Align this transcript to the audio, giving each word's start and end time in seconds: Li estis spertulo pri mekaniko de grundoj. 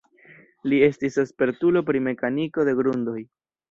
Li 0.73 0.79
estis 0.87 1.21
spertulo 1.33 1.87
pri 1.93 2.05
mekaniko 2.09 2.69
de 2.73 2.79
grundoj. 2.85 3.19